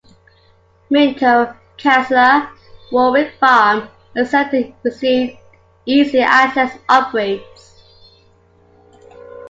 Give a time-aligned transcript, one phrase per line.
[0.89, 2.49] Minto, Casula,
[2.91, 5.37] Warwick Farm and Sefton received
[5.85, 7.83] Easy Access upgrades.